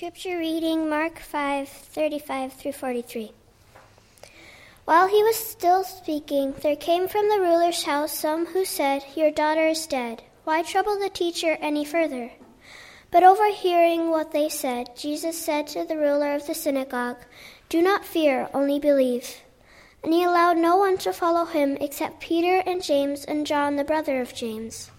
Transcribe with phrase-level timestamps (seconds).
[0.00, 3.32] Scripture reading Mark 5 35 through 43.
[4.86, 9.30] While he was still speaking, there came from the ruler's house some who said, Your
[9.30, 10.22] daughter is dead.
[10.44, 12.32] Why trouble the teacher any further?
[13.10, 17.18] But overhearing what they said, Jesus said to the ruler of the synagogue,
[17.68, 19.42] Do not fear, only believe.
[20.02, 23.84] And he allowed no one to follow him except Peter and James and John, the
[23.84, 24.90] brother of James.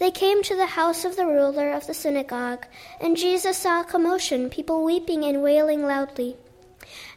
[0.00, 2.66] They came to the house of the ruler of the synagogue,
[3.02, 6.38] and Jesus saw a commotion, people weeping and wailing loudly.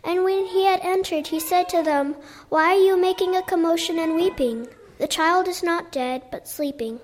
[0.03, 2.17] And when he had entered, he said to them,
[2.49, 4.67] Why are you making a commotion and weeping?
[4.97, 6.99] The child is not dead, but sleeping.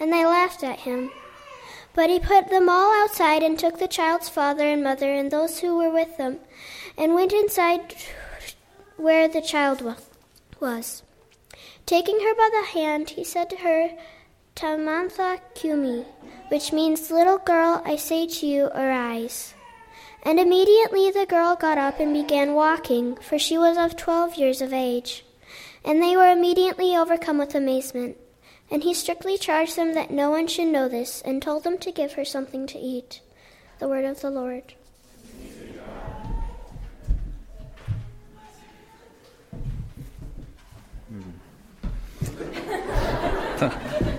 [0.00, 1.10] And they laughed at him.
[1.92, 5.58] But he put them all outside and took the child's father and mother and those
[5.58, 6.38] who were with them,
[6.96, 7.94] and went inside
[8.96, 9.82] where the child
[10.58, 11.02] was.
[11.84, 13.90] Taking her by the hand, he said to her,
[14.56, 16.06] Talitha cumi,
[16.48, 19.52] which means, Little girl, I say to you, arise.
[20.22, 24.62] And immediately the girl got up and began walking, for she was of twelve years
[24.62, 25.26] of age.
[25.84, 28.16] And they were immediately overcome with amazement.
[28.70, 31.92] And he strictly charged them that no one should know this, and told them to
[31.92, 33.20] give her something to eat.
[33.78, 34.72] The word of the Lord.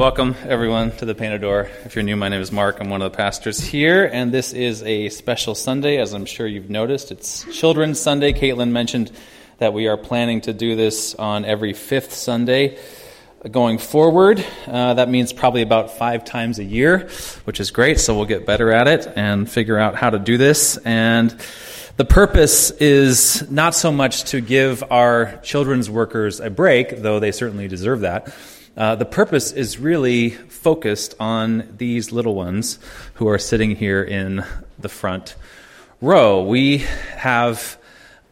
[0.00, 1.68] Welcome, everyone, to the Painted Door.
[1.84, 2.80] If you're new, my name is Mark.
[2.80, 6.46] I'm one of the pastors here, and this is a special Sunday, as I'm sure
[6.46, 7.12] you've noticed.
[7.12, 8.32] It's Children's Sunday.
[8.32, 9.12] Caitlin mentioned
[9.58, 12.78] that we are planning to do this on every fifth Sunday
[13.50, 14.42] going forward.
[14.66, 17.10] Uh, that means probably about five times a year,
[17.44, 20.38] which is great, so we'll get better at it and figure out how to do
[20.38, 20.78] this.
[20.78, 21.30] And
[21.98, 27.32] the purpose is not so much to give our children's workers a break, though they
[27.32, 28.34] certainly deserve that
[28.80, 32.78] uh, the purpose is really focused on these little ones
[33.12, 34.42] who are sitting here in
[34.78, 35.34] the front
[36.00, 36.42] row.
[36.42, 37.76] We have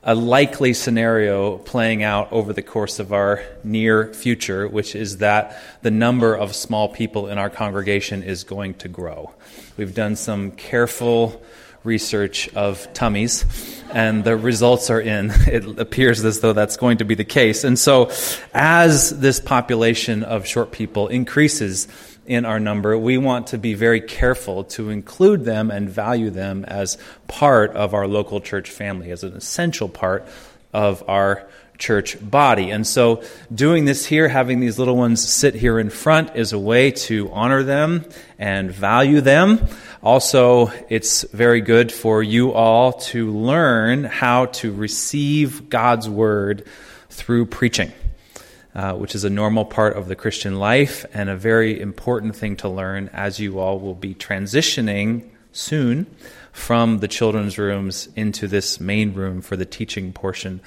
[0.03, 5.63] a likely scenario playing out over the course of our near future, which is that
[5.83, 9.31] the number of small people in our congregation is going to grow.
[9.77, 11.42] We've done some careful
[11.89, 13.45] research of tummies,
[13.91, 15.33] and the results are in.
[15.49, 17.65] It appears as though that's going to be the case.
[17.65, 18.11] And so,
[18.55, 21.89] as this population of short people increases
[22.27, 26.65] in our number, we want to be very careful to include them and value them
[26.67, 30.29] as part of our local church family, as an essential part
[30.75, 32.70] of our church body.
[32.70, 33.22] And so,
[33.55, 37.30] doing this here, having these little ones sit here in front, is a way to
[37.33, 38.05] honor them
[38.39, 39.66] and value them.
[40.02, 46.66] Also, it's very good for you all to learn how to receive God's word
[47.08, 47.92] through preaching.
[48.74, 52.55] Uh, which is a normal part of the Christian life and a very important thing
[52.55, 56.06] to learn as you all will be transitioning soon
[56.52, 60.60] from the children's rooms into this main room for the teaching portion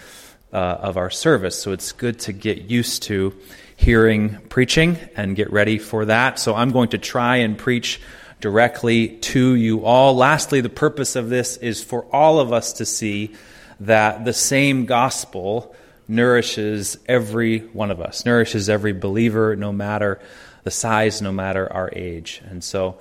[0.53, 1.62] uh, of our service.
[1.62, 3.34] So it's good to get used to
[3.75, 6.39] hearing preaching and get ready for that.
[6.39, 8.00] So I'm going to try and preach
[8.39, 10.16] directly to you all.
[10.16, 13.34] Lastly, the purpose of this is for all of us to see
[13.79, 15.75] that the same gospel
[16.07, 20.19] nourishes every one of us, nourishes every believer, no matter
[20.63, 22.41] the size, no matter our age.
[22.45, 23.00] And so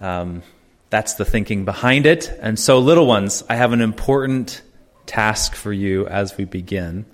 [0.00, 0.42] um,
[0.90, 2.30] that's the thinking behind it.
[2.40, 4.62] And so, little ones, I have an important
[5.08, 7.06] task for you as we begin.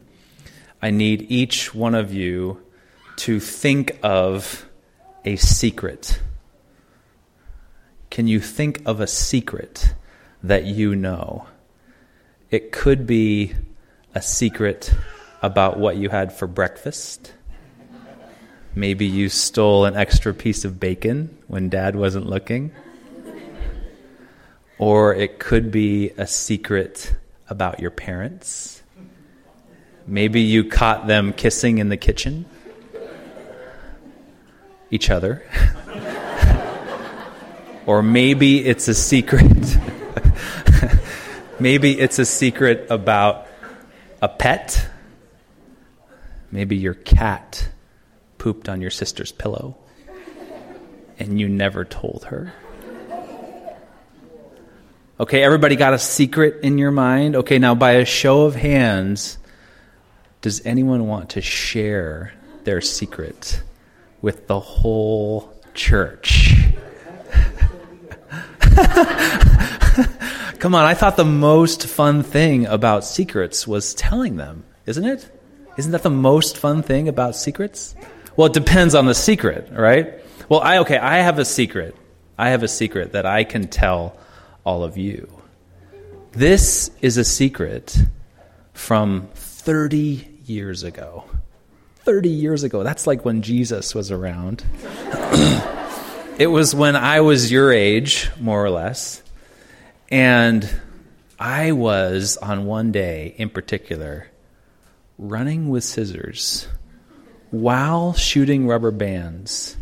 [0.83, 2.61] I need each one of you
[3.17, 4.69] to think of
[5.25, 6.21] a secret.
[8.11, 9.95] Can you think of a secret
[10.43, 11.47] that you know?
[12.51, 13.55] It could be
[14.15, 14.93] a secret
[15.41, 17.33] about what you had for breakfast.
[18.75, 22.73] Maybe you stole an extra piece of bacon when dad wasn't looking.
[24.79, 27.15] Or it could be a secret
[27.49, 28.83] about your parents.
[30.07, 32.45] Maybe you caught them kissing in the kitchen,
[34.91, 35.43] each other.
[37.87, 39.79] or maybe it's a secret.
[41.61, 43.47] maybe it's a secret about
[44.21, 44.89] a pet.
[46.51, 47.69] Maybe your cat
[48.39, 49.77] pooped on your sister's pillow
[51.19, 52.53] and you never told her.
[55.19, 57.37] Okay, everybody got a secret in your mind?
[57.37, 59.39] Okay, now by a show of hands,
[60.41, 62.33] does anyone want to share
[62.65, 63.63] their secret
[64.23, 66.57] with the whole church?
[70.59, 75.31] Come on, I thought the most fun thing about secrets was telling them, isn't it?
[75.77, 77.95] Isn't that the most fun thing about secrets?
[78.37, 80.21] Well, it depends on the secret, right?
[80.49, 81.95] Well, I okay, I have a secret
[82.37, 84.17] I have a secret that I can tell
[84.65, 85.29] all of you.
[86.33, 87.97] This is a secret
[88.73, 91.25] from 30 years ago.
[91.99, 92.83] 30 years ago.
[92.83, 94.65] That's like when Jesus was around.
[96.39, 99.23] it was when I was your age, more or less.
[100.11, 100.69] And
[101.39, 104.29] I was, on one day in particular,
[105.19, 106.67] running with scissors
[107.51, 109.77] while shooting rubber bands,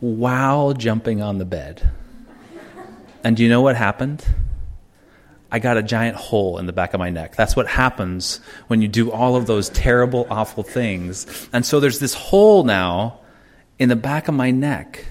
[0.00, 1.90] while jumping on the bed.
[3.24, 4.24] And do you know what happened?
[5.50, 7.36] I got a giant hole in the back of my neck.
[7.36, 11.48] That's what happens when you do all of those terrible, awful things.
[11.52, 13.20] And so there's this hole now
[13.78, 15.04] in the back of my neck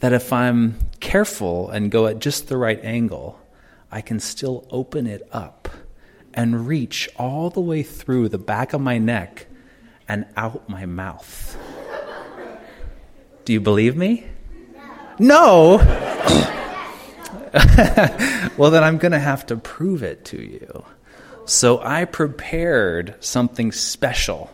[0.00, 3.38] that if I'm careful and go at just the right angle,
[3.92, 5.68] I can still open it up
[6.34, 9.46] and reach all the way through the back of my neck
[10.08, 11.56] and out my mouth.
[13.44, 14.26] Do you believe me?
[15.20, 15.78] No.
[18.56, 20.84] well, then I'm going to have to prove it to you.
[21.46, 24.50] So I prepared something special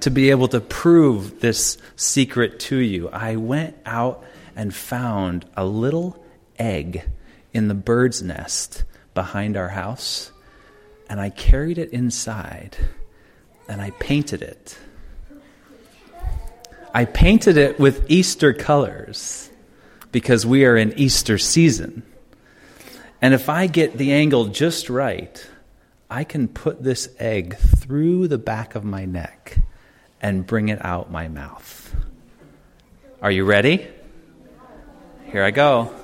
[0.00, 3.08] to be able to prove this secret to you.
[3.10, 4.24] I went out
[4.56, 6.22] and found a little
[6.58, 7.04] egg
[7.52, 8.84] in the bird's nest
[9.14, 10.32] behind our house,
[11.08, 12.76] and I carried it inside
[13.68, 14.78] and I painted it.
[16.94, 19.50] I painted it with Easter colors
[20.10, 22.02] because we are in Easter season.
[23.22, 25.48] And if I get the angle just right,
[26.10, 29.58] I can put this egg through the back of my neck
[30.20, 31.94] and bring it out my mouth.
[33.22, 33.86] Are you ready?
[35.30, 35.94] Here I go.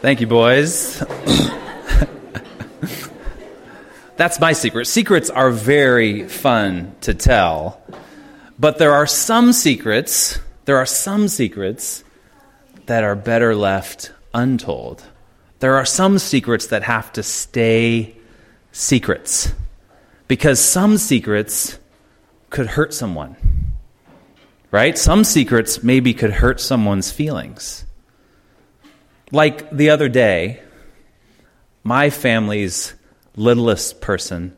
[0.00, 1.04] Thank you, boys.
[4.16, 4.86] That's my secret.
[4.86, 7.82] Secrets are very fun to tell,
[8.58, 12.02] but there are some secrets, there are some secrets
[12.86, 15.04] that are better left untold.
[15.58, 18.16] There are some secrets that have to stay
[18.72, 19.52] secrets
[20.28, 21.78] because some secrets
[22.48, 23.36] could hurt someone.
[24.70, 24.96] Right?
[24.96, 27.84] Some secrets maybe could hurt someone's feelings.
[29.32, 30.60] Like the other day,
[31.84, 32.94] my family's
[33.36, 34.56] littlest person,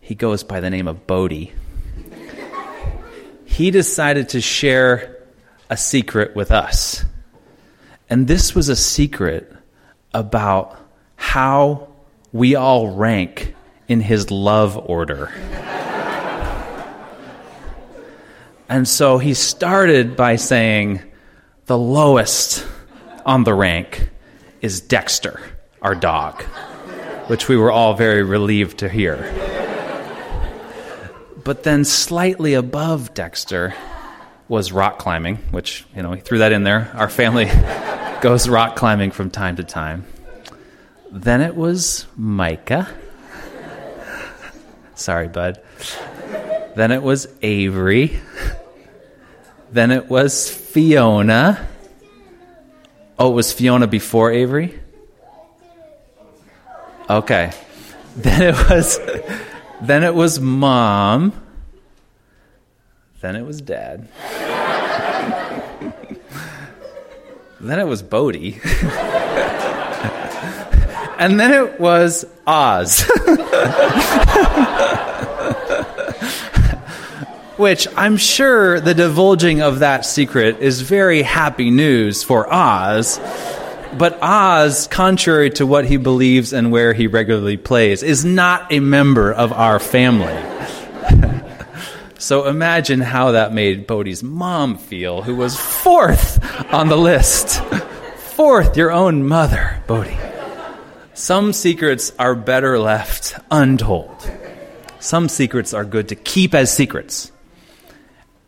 [0.00, 1.52] he goes by the name of Bodie.
[3.44, 5.18] he decided to share
[5.68, 7.04] a secret with us.
[8.08, 9.52] And this was a secret
[10.14, 10.78] about
[11.16, 11.88] how
[12.32, 13.54] we all rank
[13.88, 15.30] in his love order.
[18.70, 21.02] and so he started by saying,
[21.66, 22.66] the lowest
[23.26, 24.10] on the rank
[24.64, 25.38] is Dexter,
[25.82, 26.42] our dog,
[27.26, 29.18] which we were all very relieved to hear.
[31.44, 33.74] But then slightly above Dexter
[34.48, 36.90] was rock climbing, which, you know, he threw that in there.
[36.94, 37.44] Our family
[38.22, 40.06] goes rock climbing from time to time.
[41.12, 42.88] Then it was Micah.
[44.94, 45.60] Sorry, bud.
[46.74, 48.18] Then it was Avery.
[49.70, 51.68] Then it was Fiona.
[53.18, 54.80] Oh, it was Fiona before Avery?
[57.08, 57.52] Okay.
[58.16, 58.98] Then it was
[59.82, 61.32] then it was mom.
[63.20, 64.08] Then it was dad.
[67.60, 68.60] then it was Bodie.
[71.18, 73.10] and then it was Oz.
[77.56, 83.20] Which I'm sure the divulging of that secret is very happy news for Oz.
[83.96, 88.80] But Oz, contrary to what he believes and where he regularly plays, is not a
[88.80, 90.34] member of our family.
[92.18, 96.42] so imagine how that made Bodie's mom feel, who was fourth
[96.72, 97.62] on the list.
[98.34, 100.18] Fourth, your own mother, Bodie.
[101.12, 104.28] Some secrets are better left untold.
[104.98, 107.30] Some secrets are good to keep as secrets.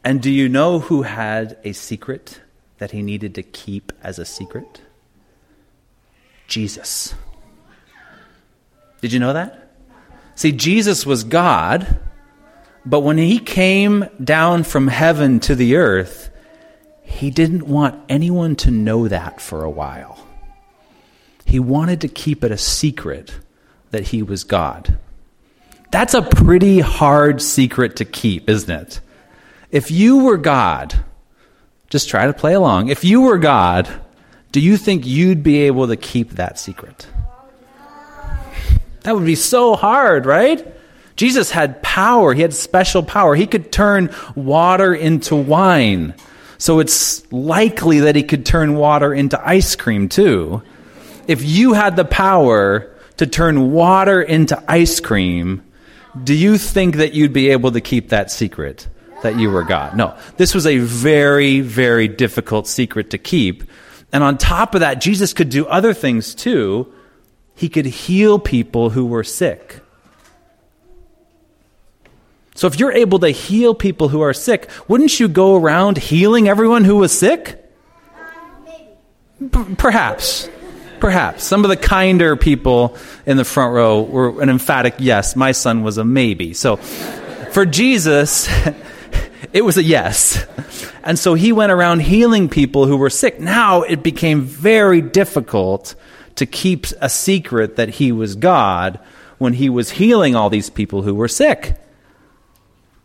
[0.07, 2.41] And do you know who had a secret
[2.79, 4.81] that he needed to keep as a secret?
[6.47, 7.13] Jesus.
[9.01, 9.73] Did you know that?
[10.37, 11.99] See, Jesus was God,
[12.85, 16.31] but when he came down from heaven to the earth,
[17.03, 20.25] he didn't want anyone to know that for a while.
[21.45, 23.41] He wanted to keep it a secret
[23.91, 25.01] that he was God.
[25.91, 29.01] That's a pretty hard secret to keep, isn't it?
[29.77, 31.05] If you were God,
[31.91, 32.89] just try to play along.
[32.89, 33.87] If you were God,
[34.51, 37.07] do you think you'd be able to keep that secret?
[39.03, 40.67] That would be so hard, right?
[41.15, 42.33] Jesus had power.
[42.33, 43.35] He had special power.
[43.35, 46.15] He could turn water into wine.
[46.57, 50.63] So it's likely that he could turn water into ice cream too.
[51.29, 55.63] If you had the power to turn water into ice cream,
[56.25, 58.89] do you think that you'd be able to keep that secret
[59.27, 59.97] that you were God?
[59.97, 60.17] No.
[60.37, 63.65] This was a very, very difficult secret to keep.
[64.13, 66.93] And on top of that, Jesus could do other things too.
[67.57, 69.81] He could heal people who were sick.
[72.55, 76.49] So if you're able to heal people who are sick, wouldn't you go around healing
[76.49, 77.63] everyone who was sick?
[79.41, 80.49] P- perhaps.
[81.01, 81.45] Perhaps.
[81.45, 85.35] Some of the kinder people in the front row were an emphatic yes.
[85.35, 86.55] My son was a maybe.
[86.55, 88.49] So for Jesus,
[89.57, 90.45] it was a yes.
[91.03, 93.41] And so he went around healing people who were sick.
[93.41, 95.95] Now it became very difficult
[96.35, 99.01] to keep a secret that he was God
[99.39, 101.75] when he was healing all these people who were sick.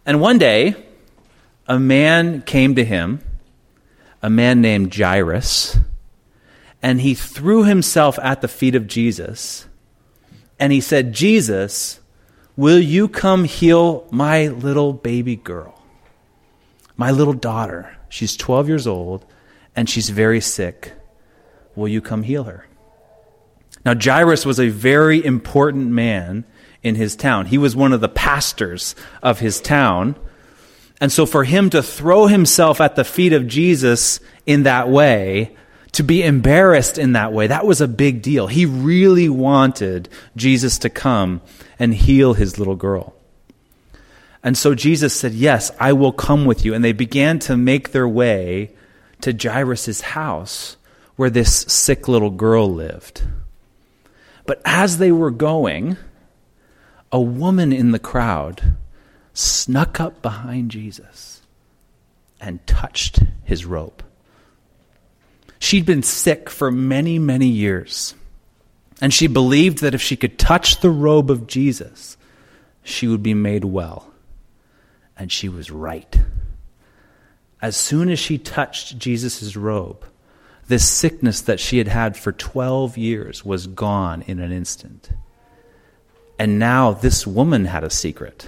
[0.05, 0.75] And one day,
[1.67, 3.21] a man came to him,
[4.21, 5.77] a man named Jairus,
[6.83, 9.67] and he threw himself at the feet of Jesus.
[10.59, 12.01] And he said, Jesus,
[12.57, 15.80] will you come heal my little baby girl?
[17.01, 17.97] My little daughter.
[18.09, 19.25] She's 12 years old
[19.75, 20.93] and she's very sick.
[21.75, 22.67] Will you come heal her?
[23.83, 26.45] Now, Jairus was a very important man
[26.83, 27.47] in his town.
[27.47, 28.93] He was one of the pastors
[29.23, 30.15] of his town.
[30.99, 35.55] And so for him to throw himself at the feet of Jesus in that way,
[35.93, 38.45] to be embarrassed in that way, that was a big deal.
[38.45, 41.41] He really wanted Jesus to come
[41.79, 43.15] and heal his little girl.
[44.43, 46.73] And so Jesus said, Yes, I will come with you.
[46.73, 48.71] And they began to make their way
[49.21, 50.77] to Jairus' house
[51.15, 53.23] where this sick little girl lived.
[54.45, 55.97] But as they were going,
[57.11, 58.75] a woman in the crowd
[59.33, 61.41] snuck up behind Jesus
[62.39, 64.03] and touched his robe.
[65.59, 68.15] She'd been sick for many, many years,
[68.99, 72.17] and she believed that if she could touch the robe of Jesus,
[72.83, 74.10] she would be made well.
[75.21, 76.19] And she was right.
[77.61, 80.03] As soon as she touched Jesus' robe,
[80.67, 85.11] this sickness that she had had for 12 years was gone in an instant.
[86.39, 88.47] And now this woman had a secret.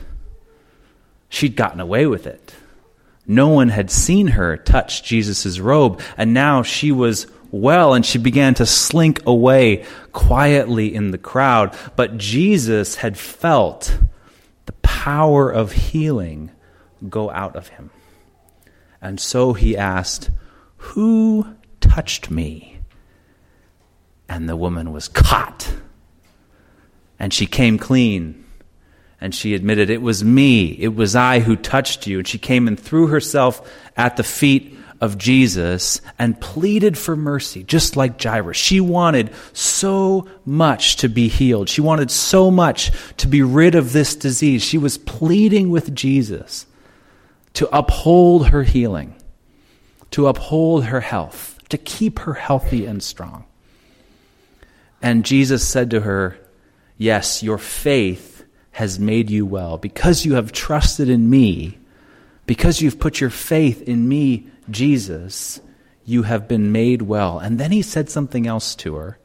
[1.30, 2.56] She'd gotten away with it.
[3.28, 8.18] No one had seen her touch Jesus' robe, and now she was well, and she
[8.18, 11.78] began to slink away quietly in the crowd.
[11.96, 13.96] But Jesus had felt
[14.66, 16.50] the power of healing
[17.10, 17.90] go out of him.
[19.02, 20.30] And so he asked,
[20.78, 22.80] Who touched me?
[24.30, 25.74] And the woman was caught
[27.24, 28.44] and she came clean.
[29.22, 30.66] And she admitted, It was me.
[30.66, 32.20] It was I who touched you.
[32.20, 33.62] And she came and threw herself
[33.96, 38.58] at the feet of Jesus and pleaded for mercy, just like Jairus.
[38.58, 41.70] She wanted so much to be healed.
[41.70, 44.62] She wanted so much to be rid of this disease.
[44.62, 46.66] She was pleading with Jesus
[47.54, 49.16] to uphold her healing,
[50.12, 53.46] to uphold her health, to keep her healthy and strong.
[55.02, 56.38] And Jesus said to her,
[56.98, 59.78] Yes, your faith has made you well.
[59.78, 61.78] Because you have trusted in me,
[62.46, 65.62] because you've put your faith in me, Jesus,
[66.06, 67.40] you have been made well.
[67.40, 69.18] And then he said something else to her,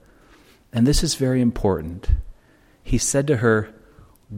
[0.73, 2.09] and this is very important.
[2.83, 3.73] He said to her,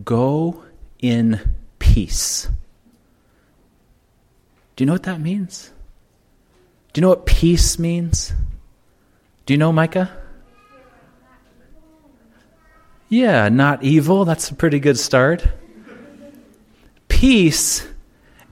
[0.04, 0.64] Go
[1.00, 2.48] in peace.
[4.80, 5.70] Do you know what that means?
[6.94, 8.32] Do you know what peace means?
[9.44, 10.10] Do you know, Micah?
[13.10, 14.24] Yeah, not evil.
[14.24, 15.46] That's a pretty good start.
[17.08, 17.86] Peace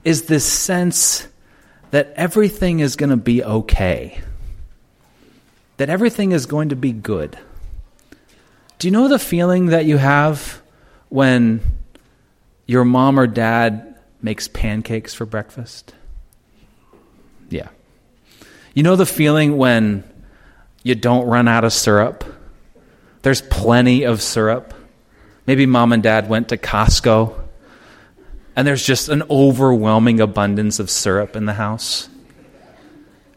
[0.03, 1.27] is this sense
[1.89, 4.21] that everything is going to be okay,
[5.77, 7.39] that everything is going to be good.
[8.77, 10.61] Do you know the feeling that you have
[11.07, 11.61] when
[12.67, 15.95] your mom or dad makes pancakes for breakfast?
[17.49, 17.69] Yeah.
[18.73, 20.03] You know the feeling when
[20.83, 22.23] you don't run out of syrup?
[23.21, 24.73] There's plenty of syrup.
[25.45, 27.39] Maybe mom and dad went to Costco
[28.59, 32.09] and there's just an overwhelming abundance of syrup in the house.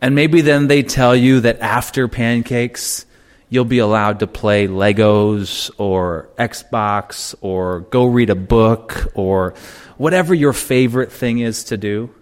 [0.00, 3.06] And maybe then they tell you that after pancakes,
[3.48, 9.54] you'll be allowed to play Legos or Xbox or go read a book or
[9.96, 12.12] whatever your favorite thing is to do.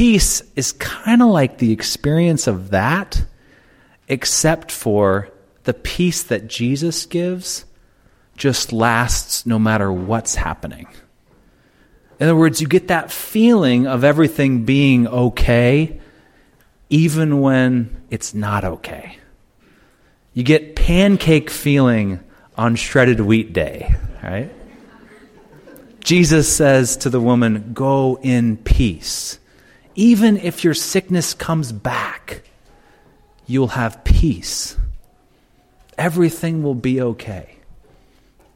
[0.00, 3.22] Peace is kind of like the experience of that,
[4.08, 5.28] except for
[5.64, 7.66] the peace that Jesus gives
[8.34, 10.86] just lasts no matter what's happening.
[12.18, 16.00] In other words, you get that feeling of everything being okay,
[16.88, 19.18] even when it's not okay.
[20.32, 22.20] You get pancake feeling
[22.56, 24.50] on shredded wheat day, right?
[26.02, 29.39] Jesus says to the woman, Go in peace.
[29.94, 32.42] Even if your sickness comes back,
[33.46, 34.76] you'll have peace.
[35.98, 37.56] Everything will be okay,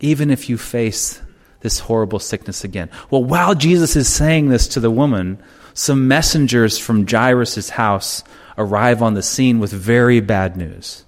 [0.00, 1.20] even if you face
[1.60, 2.90] this horrible sickness again.
[3.10, 8.22] Well, while Jesus is saying this to the woman, some messengers from Jairus' house
[8.56, 11.04] arrive on the scene with very bad news.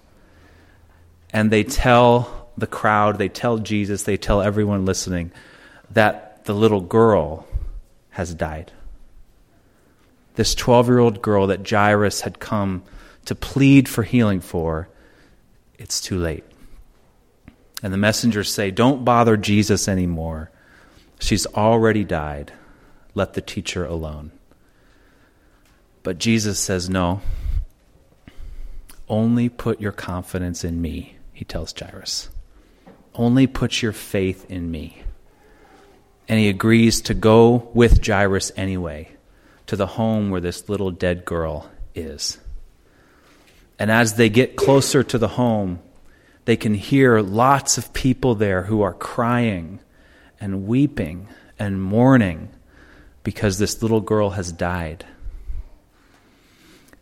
[1.31, 5.31] And they tell the crowd, they tell Jesus, they tell everyone listening
[5.91, 7.47] that the little girl
[8.11, 8.73] has died
[10.37, 12.85] this 12 year old girl that Jairus had come
[13.25, 14.89] to plead for healing for,
[15.79, 16.45] it's too late.
[17.83, 20.51] And the messengers say, Don't bother Jesus anymore.
[21.19, 22.53] She's already died.
[23.15, 24.31] Let the teacher alone.
[26.03, 27.21] But Jesus says, No.
[29.09, 32.29] Only put your confidence in me, he tells Jairus.
[33.15, 35.03] Only put your faith in me.
[36.29, 39.16] And he agrees to go with Jairus anyway
[39.67, 42.39] to the home where this little dead girl is.
[43.79, 45.81] And as they get closer to the home,
[46.45, 49.81] they can hear lots of people there who are crying
[50.41, 52.51] and weeping and mourning
[53.23, 55.05] because this little girl has died.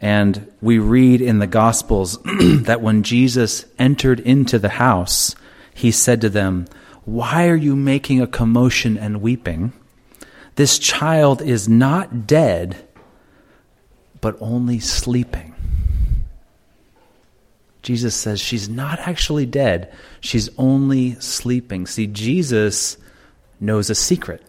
[0.00, 5.34] And we read in the Gospels that when Jesus entered into the house,
[5.74, 6.66] he said to them,
[7.04, 9.72] Why are you making a commotion and weeping?
[10.56, 12.76] This child is not dead,
[14.20, 15.54] but only sleeping.
[17.82, 21.86] Jesus says she's not actually dead, she's only sleeping.
[21.86, 22.96] See, Jesus
[23.60, 24.42] knows a secret.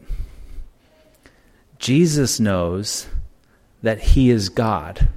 [1.79, 3.07] Jesus knows
[3.81, 5.09] that he is God.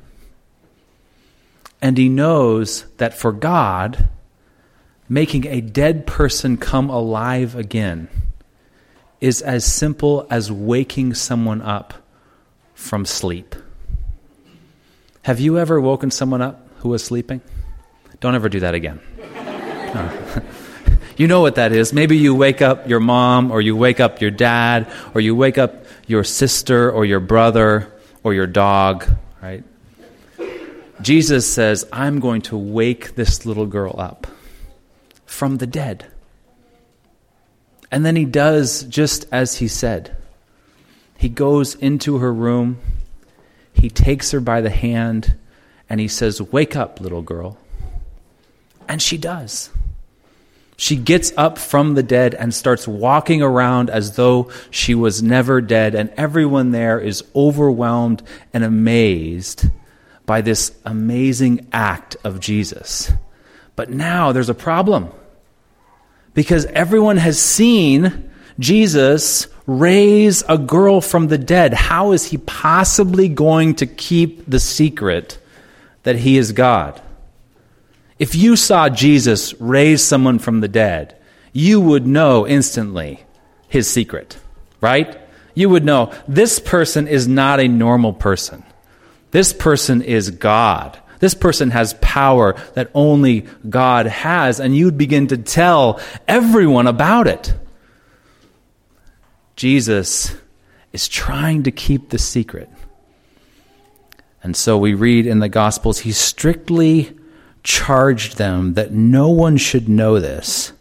[1.80, 4.08] And he knows that for God,
[5.08, 8.08] making a dead person come alive again
[9.20, 11.94] is as simple as waking someone up
[12.74, 13.54] from sleep.
[15.22, 17.40] Have you ever woken someone up who was sleeping?
[18.20, 19.00] Don't ever do that again.
[21.16, 21.92] you know what that is.
[21.92, 25.58] Maybe you wake up your mom, or you wake up your dad, or you wake
[25.58, 29.06] up your sister, or your brother, or your dog,
[29.42, 29.64] right?
[31.00, 34.26] Jesus says, I'm going to wake this little girl up
[35.26, 36.06] from the dead.
[37.90, 40.16] And then he does just as he said.
[41.16, 42.78] He goes into her room,
[43.72, 45.36] he takes her by the hand,
[45.88, 47.58] and he says, Wake up, little girl.
[48.88, 49.70] And she does.
[50.76, 55.60] She gets up from the dead and starts walking around as though she was never
[55.60, 58.22] dead, and everyone there is overwhelmed
[58.52, 59.66] and amazed
[60.24, 63.10] by this amazing act of Jesus.
[63.74, 65.10] But now there's a problem
[66.34, 71.74] because everyone has seen Jesus raise a girl from the dead.
[71.74, 75.38] How is he possibly going to keep the secret
[76.02, 77.00] that he is God?
[78.18, 81.16] If you saw Jesus raise someone from the dead,
[81.52, 83.22] you would know instantly
[83.68, 84.38] his secret,
[84.80, 85.18] right?
[85.54, 88.64] You would know this person is not a normal person.
[89.30, 90.98] This person is God.
[91.20, 97.26] This person has power that only God has, and you'd begin to tell everyone about
[97.26, 97.54] it.
[99.56, 100.36] Jesus
[100.92, 102.70] is trying to keep the secret.
[104.42, 107.16] And so we read in the Gospels, he strictly
[107.64, 110.72] charged them that no one should know this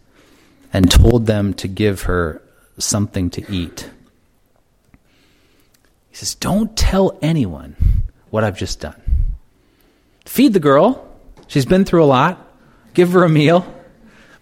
[0.71, 2.41] and told them to give her
[2.77, 3.89] something to eat.
[6.09, 7.75] He says, Don't tell anyone
[8.29, 9.06] what I've just done.
[10.27, 11.07] Feed the girl.
[11.47, 12.45] She's been through a lot.
[12.93, 13.65] Give her a meal.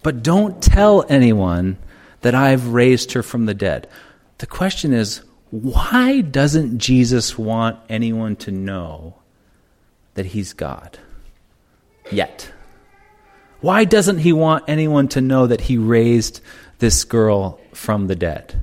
[0.02, 1.78] But don't tell anyone
[2.22, 3.88] that I've raised her from the dead.
[4.38, 9.14] The question is why doesn't Jesus want anyone to know
[10.14, 10.98] that he's God?
[12.10, 12.52] Yet.
[13.60, 16.40] Why doesn't he want anyone to know that he raised
[16.78, 18.60] this girl from the dead?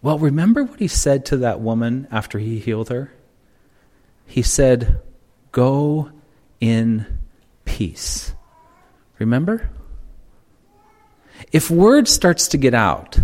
[0.00, 3.12] Well, remember what he said to that woman after he healed her?
[4.26, 5.00] He said,
[5.58, 6.12] Go
[6.60, 7.04] in
[7.64, 8.32] peace.
[9.18, 9.68] Remember?
[11.50, 13.18] If word starts to get out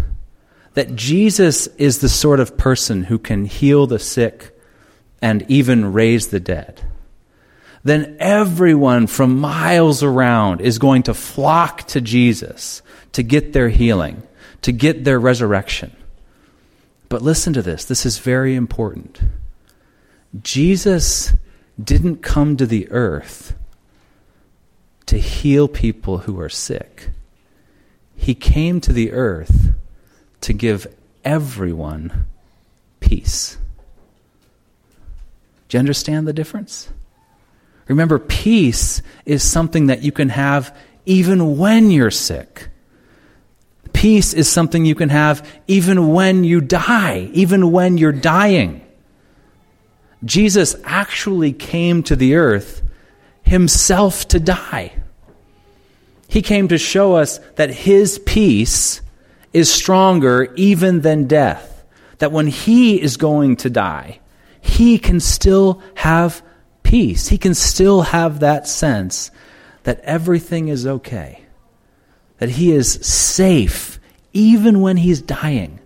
[0.73, 4.51] that Jesus is the sort of person who can heal the sick
[5.23, 6.81] and even raise the dead,
[7.85, 14.25] then everyone from miles around is going to flock to Jesus to get their healing,
[14.63, 15.95] to get their resurrection.
[17.09, 19.21] But listen to this this is very important.
[20.43, 21.33] Jesus
[21.83, 23.55] didn't come to the earth
[25.07, 27.11] to heal people who are sick.
[28.17, 29.75] He came to the earth
[30.43, 30.87] to give
[31.25, 32.27] everyone
[33.01, 33.59] peace.
[35.69, 36.89] Do you understand the difference?
[37.89, 42.69] Remember, peace is something that you can have even when you're sick.
[43.93, 48.84] Peace is something you can have even when you die, even when you're dying.
[50.25, 52.83] Jesus actually came to the earth
[53.43, 54.95] himself to die.
[56.29, 59.03] He came to show us that his peace
[59.53, 61.85] is stronger even than death.
[62.19, 64.21] That when he is going to die,
[64.61, 66.43] he can still have
[66.83, 67.29] peace.
[67.29, 69.31] He can still have that sense
[69.83, 71.45] that everything is okay,
[72.39, 74.01] that he is safe
[74.33, 75.79] even when he's dying,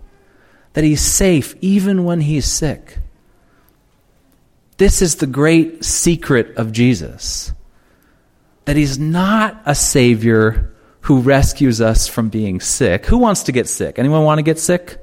[0.73, 2.99] that he's safe even when he's sick.
[4.79, 7.53] This is the great secret of Jesus
[8.65, 13.07] that he's not a savior who rescues us from being sick.
[13.07, 13.99] Who wants to get sick?
[13.99, 14.99] Anyone want to get sick?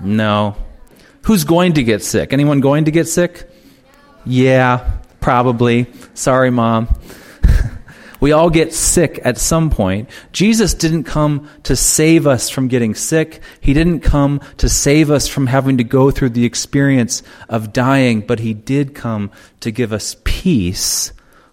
[0.00, 0.56] No.
[1.22, 2.32] Who's going to get sick?
[2.32, 3.50] Anyone going to get sick?
[4.24, 5.86] Yeah, probably.
[6.14, 6.88] Sorry, mom.
[8.20, 10.10] We all get sick at some point.
[10.32, 13.40] Jesus didn't come to save us from getting sick.
[13.60, 18.20] He didn't come to save us from having to go through the experience of dying,
[18.20, 21.12] but He did come to give us peace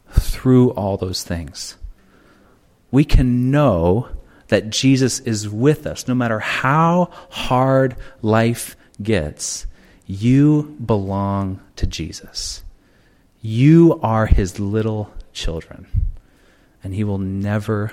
[0.09, 1.77] through all those things.
[2.91, 4.09] We can know
[4.47, 9.65] that Jesus is with us no matter how hard life gets.
[10.05, 12.63] You belong to Jesus.
[13.41, 15.87] You are his little children,
[16.85, 17.91] and he will never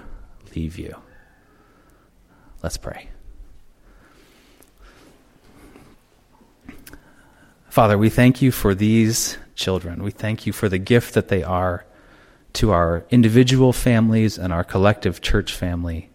[0.55, 0.95] leave you.
[2.63, 3.09] Let's pray.
[7.71, 10.03] Father, we thank you for these children.
[10.03, 11.87] We thank you for the gift that they are
[12.53, 16.11] to our individual families and our collective church family.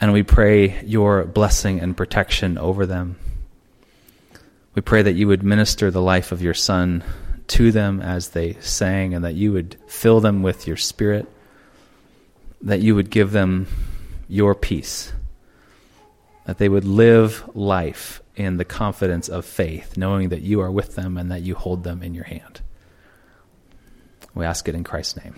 [0.00, 3.16] And we pray your blessing and protection over them.
[4.76, 7.02] We pray that you would minister the life of your Son
[7.48, 11.26] to them as they sang, and that you would fill them with your Spirit,
[12.62, 13.66] that you would give them
[14.28, 15.12] your peace,
[16.44, 20.94] that they would live life in the confidence of faith, knowing that you are with
[20.94, 22.60] them and that you hold them in your hand.
[24.34, 25.34] We ask it in Christ's name.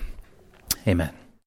[0.87, 1.14] Amen.